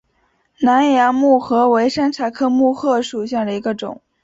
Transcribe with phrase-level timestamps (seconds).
[0.61, 4.01] 南洋木荷为山茶科木荷属下的一个种。